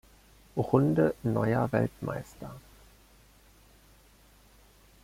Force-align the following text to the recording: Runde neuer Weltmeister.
Runde 0.57 1.13
neuer 1.21 1.71
Weltmeister. 1.71 2.55